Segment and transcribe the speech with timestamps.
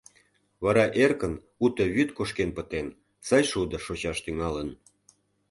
[0.63, 2.87] Вара эркын уто вӱд кошкен пытен,
[3.27, 4.69] сай шудо шочаш тӱҥалын.